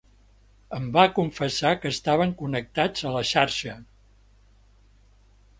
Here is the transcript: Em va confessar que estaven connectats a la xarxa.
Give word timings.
Em 0.77 0.87
va 0.95 1.03
confessar 1.17 1.73
que 1.83 1.91
estaven 1.97 2.33
connectats 2.41 3.07
a 3.11 3.15
la 3.19 3.23
xarxa. 3.33 3.77